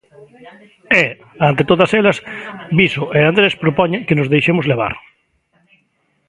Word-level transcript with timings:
E, 1.03 1.05
ante 1.49 1.63
todas 1.69 1.91
elas, 1.99 2.17
Viso 2.79 3.03
e 3.17 3.19
Andrés 3.29 3.53
propoñen 3.63 4.05
que 4.07 4.17
nos 4.17 4.31
deixemos 4.33 4.65
levar. 4.71 4.93